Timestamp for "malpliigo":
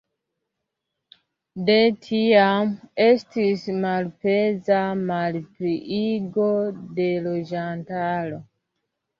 5.11-6.51